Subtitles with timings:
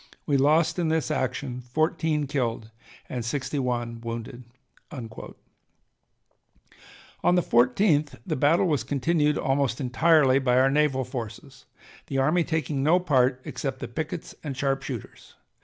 [0.25, 2.71] We lost in this action fourteen killed
[3.07, 4.45] and sixty one wounded."
[4.91, 5.07] On
[7.35, 11.65] the 14th the battle was continued almost entirely by our naval forces,
[12.07, 15.35] the army taking no part except the pickets and sharp shooters.